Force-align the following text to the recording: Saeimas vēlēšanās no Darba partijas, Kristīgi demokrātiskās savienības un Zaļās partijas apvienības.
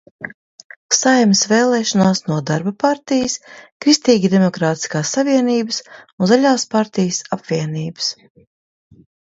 Saeimas 0.99 1.43
vēlēšanās 1.51 2.21
no 2.31 2.39
Darba 2.51 2.73
partijas, 2.85 3.37
Kristīgi 3.85 4.33
demokrātiskās 4.37 5.15
savienības 5.19 5.83
un 6.07 6.35
Zaļās 6.35 6.71
partijas 6.77 7.25
apvienības. 7.41 8.15